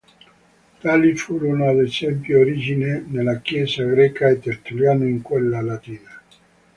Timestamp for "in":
5.07-5.21